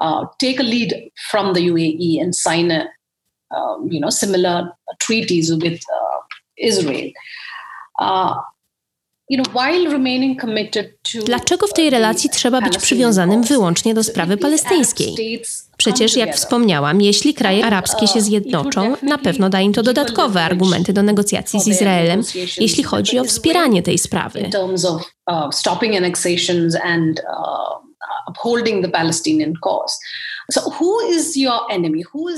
uh, 0.00 0.24
take 0.38 0.60
a 0.60 0.62
lead 0.62 0.92
from 1.30 1.54
the 1.54 1.60
UAE 1.60 2.24
and 2.24 2.36
sign 2.36 2.72
a, 2.72 2.86
you 3.90 4.00
know, 4.00 4.10
similar 4.10 4.72
treaties 4.98 5.50
with 5.58 5.80
Israel. 6.56 7.12
Uh, 9.30 11.24
Dlaczego 11.24 11.66
w 11.66 11.72
tej 11.72 11.90
relacji 11.90 12.30
trzeba 12.30 12.60
być 12.60 12.78
przywiązanym 12.78 13.42
wyłącznie 13.42 13.94
do 13.94 14.04
sprawy 14.04 14.36
palestyńskiej? 14.36 15.40
Przecież, 15.76 16.16
jak 16.16 16.36
wspomniałam, 16.36 17.00
jeśli 17.00 17.34
kraje 17.34 17.64
arabskie 17.64 18.06
się 18.06 18.20
zjednoczą, 18.20 18.96
na 19.02 19.18
pewno 19.18 19.50
da 19.50 19.60
im 19.60 19.72
to 19.72 19.82
dodatkowe 19.82 20.42
argumenty 20.42 20.92
do 20.92 21.02
negocjacji 21.02 21.60
z 21.60 21.66
Izraelem, 21.66 22.22
jeśli 22.60 22.82
chodzi 22.82 23.18
o 23.18 23.24
wspieranie 23.24 23.82
tej 23.82 23.98
sprawy. 23.98 24.50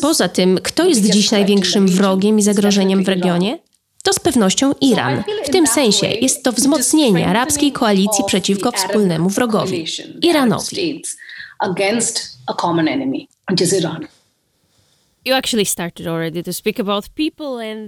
Poza 0.03 0.29
tym, 0.29 0.59
kto 0.63 0.85
jest 0.85 1.11
dziś 1.11 1.31
największym 1.31 1.89
wrogiem 1.89 2.39
i 2.39 2.43
zagrożeniem 2.43 3.05
w 3.05 3.09
regionie? 3.09 3.59
To 4.03 4.13
z 4.13 4.19
pewnością 4.19 4.73
Iran. 4.81 5.23
W 5.45 5.51
tym 5.51 5.67
sensie 5.67 6.07
jest 6.07 6.43
to 6.43 6.53
wzmocnienie 6.53 7.27
arabskiej 7.27 7.73
koalicji 7.73 8.25
przeciwko 8.27 8.73
wspólnemu 8.73 9.29
wrogowi 9.29 9.85
Iranowi. 10.23 11.03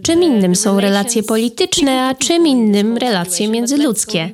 Czym 0.02 0.22
innym 0.22 0.56
są 0.56 0.80
relacje 0.80 1.22
polityczne, 1.22 2.02
a 2.02 2.14
czym 2.14 2.46
innym 2.46 2.96
relacje 2.96 3.48
międzyludzkie. 3.48 4.30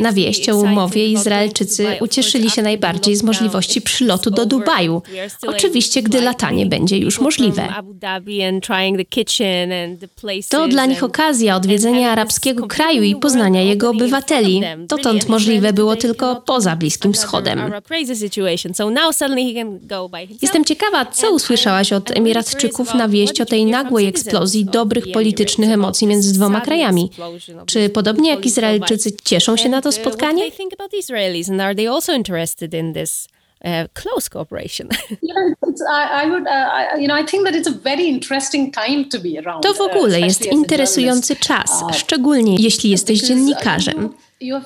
Na 0.00 0.12
wieść 0.12 0.48
o 0.48 0.56
umowie 0.56 1.06
Izraelczycy 1.06 1.86
ucieszyli 2.00 2.50
się 2.50 2.62
najbardziej 2.62 3.16
z 3.16 3.22
możliwości 3.22 3.82
przylotu 3.82 4.30
do 4.30 4.46
Dubaju. 4.46 5.02
Oczywiście, 5.46 6.02
gdy 6.02 6.20
latanie 6.20 6.66
będzie 6.66 6.98
już 6.98 7.20
możliwe. 7.20 7.68
To 10.50 10.68
dla 10.68 10.86
nich 10.86 11.02
okazja 11.02 11.56
odwiedzenia 11.56 12.10
arabskiego 12.10 12.66
kraju 12.66 13.02
i 13.02 13.16
poznania 13.16 13.62
jego 13.62 13.90
obywateli. 13.90 14.62
Dotąd 14.78 15.28
możliwe 15.28 15.72
było 15.72 15.96
tylko 15.96 16.42
poza 16.46 16.76
Bliskim 16.76 17.12
Wschodem. 17.12 17.72
Jestem 20.42 20.61
Jestem 20.62 20.76
ciekawa, 20.76 21.06
co 21.06 21.32
usłyszałaś 21.32 21.92
od 21.92 22.16
Emiratczyków 22.16 22.94
na 22.94 23.08
wieść 23.08 23.40
o 23.40 23.46
tej 23.46 23.66
nagłej 23.66 24.06
eksplozji 24.06 24.64
dobrych 24.64 25.12
politycznych 25.12 25.70
emocji 25.70 26.06
między 26.06 26.32
dwoma 26.32 26.60
krajami. 26.60 27.10
Czy 27.66 27.88
podobnie 27.88 28.30
jak 28.30 28.46
Izraelczycy 28.46 29.12
cieszą 29.24 29.56
się 29.56 29.68
na 29.68 29.82
to 29.82 29.92
spotkanie? 29.92 30.44
close 33.94 34.30
cooperation. 34.30 34.88
To 39.62 39.74
w 39.74 39.80
ogóle 39.80 40.20
jest 40.20 40.46
interesujący 40.46 41.36
czas, 41.36 41.82
uh, 41.82 41.96
szczególnie 41.96 42.56
jeśli 42.58 42.90
jesteś 42.90 43.20
dziennikarzem. 43.20 44.08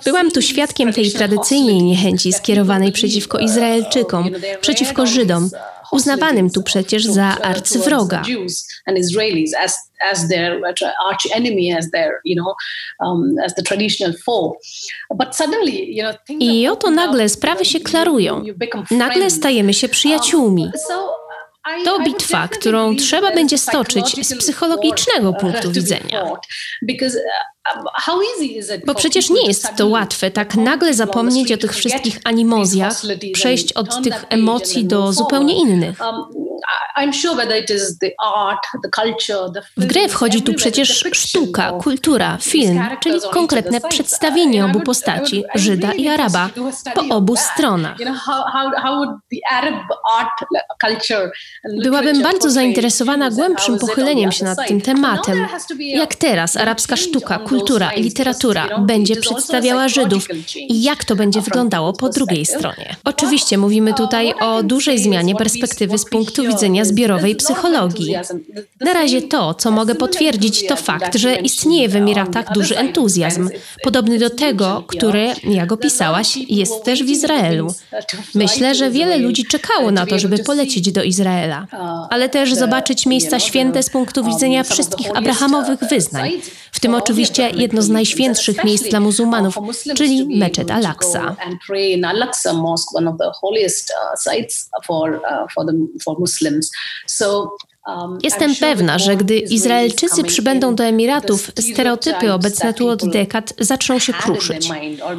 Byłam 0.05 0.31
tu 0.31 0.43
świadkiem 0.43 0.93
tej 0.93 1.11
tradycyjnej 1.11 1.83
niechęci 1.83 2.33
skierowanej 2.33 2.93
przeciwko 2.93 3.39
Izraelczykom, 3.39 4.31
przeciwko 4.61 5.07
Żydom, 5.07 5.51
uznawanym 5.93 6.51
tu 6.51 6.63
przecież 6.63 7.05
za 7.05 7.25
arcywroga. 7.43 8.23
I 16.41 16.69
oto 16.69 16.91
nagle 16.91 17.29
sprawy 17.29 17.65
się 17.65 17.81
klarują. 17.81 18.45
Nagle 18.91 19.31
stajemy 19.31 19.75
się 19.75 19.89
przyjaciółmi. 19.89 20.71
To 21.85 21.99
bitwa, 22.01 22.49
którą 22.49 22.97
trzeba 22.97 23.31
będzie 23.31 23.59
stoczyć 23.59 24.27
z 24.27 24.39
psychologicznego 24.39 25.33
punktu 25.33 25.73
widzenia. 25.73 26.25
Bo 28.87 28.95
przecież 28.95 29.31
nie 29.31 29.47
jest 29.47 29.77
to 29.77 29.87
łatwe 29.87 30.31
tak 30.31 30.55
nagle 30.55 30.95
zapomnieć 30.95 31.53
o 31.53 31.57
tych 31.57 31.73
wszystkich 31.73 32.21
animozjach, 32.25 32.93
przejść 33.33 33.73
od 33.73 34.03
tych 34.03 34.25
emocji 34.29 34.85
do 34.85 35.13
zupełnie 35.13 35.61
innych. 35.61 35.99
W 39.77 39.87
grę 39.87 40.09
wchodzi 40.09 40.43
tu 40.43 40.55
przecież 40.55 41.05
sztuka, 41.13 41.73
kultura, 41.73 42.39
film, 42.41 42.85
czyli 43.03 43.21
konkretne 43.33 43.81
przedstawienie 43.81 44.65
obu 44.65 44.81
postaci, 44.81 45.45
Żyda 45.55 45.93
i 45.93 46.09
Araba, 46.09 46.51
po 46.95 47.15
obu 47.17 47.37
stronach. 47.37 47.97
Byłabym 51.83 52.23
bardzo 52.23 52.51
zainteresowana 52.51 53.31
głębszym 53.31 53.79
pochyleniem 53.79 54.33
się 54.33 54.45
nad 54.45 54.69
tym 54.69 54.81
tematem. 54.81 55.47
Jak 55.79 56.15
teraz 56.15 56.57
arabska 56.57 56.97
sztuka, 56.97 57.39
kultura 57.39 57.56
i 57.97 58.03
literatura 58.03 58.79
będzie 58.79 59.17
przedstawiała 59.17 59.89
Żydów 59.89 60.29
i 60.57 60.83
jak 60.83 61.05
to 61.05 61.17
będzie 61.17 61.41
wyglądało 61.41 61.93
po 61.93 62.09
drugiej 62.09 62.47
stronie. 62.47 62.97
Oczywiście 63.05 63.59
mówimy 63.59 63.95
tutaj 63.95 64.35
o 64.41 64.63
dużej 64.63 64.99
zmianie 64.99 65.35
perspektywy 65.35 65.99
z 65.99 66.05
punktu 66.05 66.43
widzenia 66.47 66.85
zbiorowej 66.85 67.37
psychologii. 67.37 68.15
Na 68.81 68.93
razie 68.93 69.23
to, 69.23 69.55
co 69.55 69.71
mogę 69.71 69.95
potwierdzić, 69.95 70.67
to 70.67 70.77
fakt, 70.77 71.17
że 71.17 71.35
istnieje 71.35 71.89
w 71.89 71.97
Emiratach 71.97 72.53
duży 72.53 72.79
entuzjazm, 72.79 73.49
podobny 73.83 74.19
do 74.19 74.31
tego, 74.31 74.85
który, 74.87 75.33
jak 75.45 75.73
opisałaś, 75.73 76.37
jest 76.49 76.85
też 76.85 77.05
w 77.05 77.09
Izraelu. 77.09 77.75
Myślę, 78.35 78.75
że 78.75 78.91
wiele 78.91 79.19
ludzi 79.19 79.45
czekało 79.45 79.91
na 79.91 80.07
to, 80.07 80.19
żeby 80.19 80.39
polecieć 80.39 80.93
do 80.93 81.03
Izraela, 81.03 81.67
ale 82.11 82.29
też 82.29 82.55
zobaczyć 82.55 83.07
miejsca 83.07 83.41
święte 83.41 83.83
z 83.83 83.91
punktu 83.91 84.25
widzenia 84.25 84.63
wszystkich 84.63 85.17
abrahamowych 85.17 85.81
wyznań, 85.91 86.31
w 86.73 86.81
tym 86.81 86.95
oczywiście 86.95 87.46
jedno 87.55 87.83
z 87.83 87.89
najświętszych 87.89 88.65
miejsc 88.65 88.89
dla 88.89 89.01
muzułmanów, 89.01 89.59
czyli 89.97 90.39
meczet 90.39 90.71
Al-Aqsa. 90.71 91.37
Jestem 98.23 98.55
pewna, 98.55 98.99
że 98.99 99.17
gdy 99.17 99.39
Izraelczycy 99.39 100.25
przybędą 100.25 100.75
do 100.75 100.85
Emiratów, 100.85 101.53
stereotypy 101.73 102.33
obecne 102.33 102.75
tu 102.75 102.89
od 102.89 103.11
dekad 103.11 103.55
zaczną 103.59 103.99
się 103.99 104.13
kruszyć. 104.13 104.71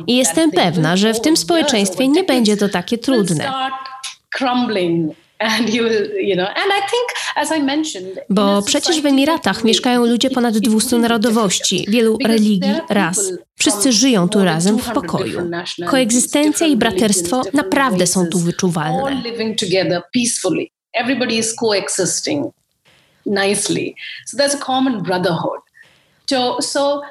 I 0.07 0.17
jestem 0.17 0.51
pewna, 0.51 0.97
że 0.97 1.13
w 1.13 1.21
tym 1.21 1.37
społeczeństwie 1.37 2.07
nie 2.07 2.23
będzie 2.23 2.57
to 2.57 2.69
takie 2.69 2.97
trudne. 2.97 3.51
Bo 8.30 8.62
przecież 8.62 9.02
w 9.02 9.06
Emiratach 9.06 9.63
mieszkają 9.63 10.06
ludzie 10.06 10.30
ponad 10.30 10.58
200 10.58 10.97
narodowości, 10.97 11.86
wielu 11.89 12.17
religii, 12.26 12.73
ras. 12.89 13.32
Wszyscy 13.60 13.91
żyją 13.91 14.30
tu 14.30 14.43
razem 14.43 14.80
w 14.80 14.91
pokoju. 14.91 15.52
Koegzystencja 15.88 16.67
i 16.67 16.76
braterstwo 16.78 17.41
naprawdę 17.54 18.08
są 18.08 18.28
tu 18.28 18.39
wyczuwalne. 18.39 19.21
Everybody 20.93 21.36
is 21.36 21.56
coexisting 21.56 22.45
nicely. 23.26 23.93
So 24.26 24.38
there's 24.38 24.56
a 24.56 24.65
common 24.65 25.04
brotherhood. 25.04 25.60
So, 26.30 26.62
so 26.62 27.02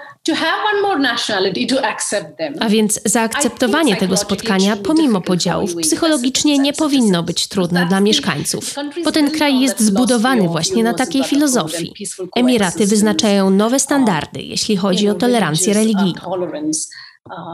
a 2.61 2.69
więc 2.69 3.01
zaakceptowanie 3.05 3.97
tego 3.97 4.17
spotkania, 4.17 4.77
pomimo 4.77 5.21
podziałów, 5.21 5.75
psychologicznie 5.83 6.59
nie 6.59 6.73
powinno 6.73 7.23
być 7.23 7.47
trudne 7.47 7.87
dla 7.87 8.01
mieszkańców, 8.01 8.75
bo 9.05 9.13
ten 9.13 9.31
kraj 9.31 9.61
jest 9.61 9.81
zbudowany 9.81 10.49
właśnie 10.49 10.83
na 10.83 10.95
takiej 10.95 11.25
filozofii. 11.25 11.95
Emiraty 12.37 12.87
wyznaczają 12.87 13.51
nowe 13.51 13.79
standardy, 13.81 14.43
jeśli 14.43 14.77
chodzi 14.77 15.09
o 15.09 15.15
tolerancję 15.15 15.75
religijną. 15.75 16.21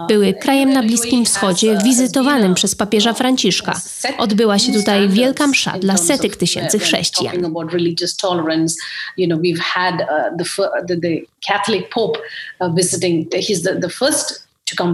Były 0.09 0.35
krajem 0.35 0.73
na 0.73 0.83
Bliskim 0.83 1.25
Wschodzie 1.25 1.79
wizytowanym 1.85 2.55
przez 2.55 2.75
papieża 2.75 3.13
Franciszka. 3.13 3.81
Odbyła 4.19 4.59
się 4.59 4.73
tutaj 4.73 5.09
wielka 5.09 5.47
msza 5.47 5.79
dla 5.79 5.97
setek 5.97 6.37
tysięcy 6.37 6.79
chrześcijan. 6.79 7.41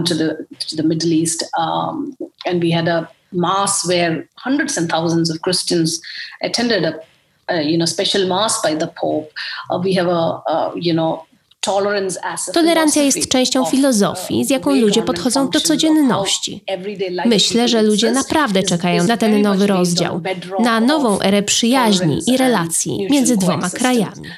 to 0.03 0.15
the 0.15 0.35
to 0.69 0.75
the 0.75 0.83
Middle 0.83 1.11
East, 1.11 1.45
um, 1.57 2.15
we 2.61 2.71
had 2.71 2.87
a 2.87 3.07
where 3.87 4.27
hundreds 4.35 4.77
and 4.77 4.89
thousands 4.89 5.31
of 5.31 5.39
attended 6.41 6.83
a 6.85 7.61
you 7.61 7.77
know 7.77 7.85
special 7.85 8.27
mass 8.27 8.61
by 8.61 8.75
the 8.75 8.87
Pope. 8.87 9.31
Uh, 9.69 9.79
we 9.83 9.93
have 9.93 10.07
a, 10.07 10.41
a 10.47 10.73
you 10.75 10.93
know 10.93 11.25
Tolerancja 12.53 13.03
jest 13.03 13.29
częścią 13.29 13.61
uh, 13.61 13.69
filozofii, 13.69 14.45
z 14.45 14.49
jaką 14.49 14.75
ludzie 14.75 15.01
podchodzą 15.01 15.49
do 15.49 15.59
codzienności. 15.59 16.63
Myślę, 17.25 17.67
że 17.67 17.81
ludzie 17.81 18.11
naprawdę 18.11 18.63
czekają 18.63 19.03
na 19.03 19.17
ten 19.17 19.41
nowy 19.41 19.67
rozdział, 19.67 20.21
na 20.59 20.79
nową 20.79 21.21
erę 21.21 21.43
przyjaźni 21.43 22.19
i 22.27 22.37
relacji 22.37 23.07
między 23.11 23.37
dwoma 23.37 23.69
krajami. 23.69 24.29